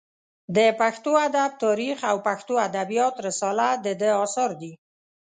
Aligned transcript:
د 0.55 0.57
پښتو 0.79 1.11
ادب 1.27 1.51
تاریخ 1.63 1.97
او 2.09 2.17
پښتو 2.27 2.53
ادبیات 2.67 3.15
رساله 3.27 3.67
د 3.85 3.87
ده 4.01 4.09
اثار 4.23 4.51
دي. 4.61 4.71